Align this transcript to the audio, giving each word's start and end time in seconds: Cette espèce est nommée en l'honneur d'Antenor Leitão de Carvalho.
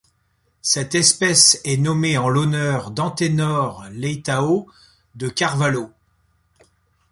Cette 0.63 0.95
espèce 0.95 1.61
est 1.63 1.77
nommée 1.77 2.17
en 2.17 2.27
l'honneur 2.27 2.89
d'Antenor 2.89 3.85
Leitão 3.91 4.65
de 5.13 5.29
Carvalho. 5.29 5.91